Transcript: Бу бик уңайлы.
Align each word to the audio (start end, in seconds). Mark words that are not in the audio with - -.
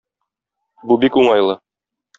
Бу 0.89 0.99
бик 1.05 1.21
уңайлы. 1.23 1.61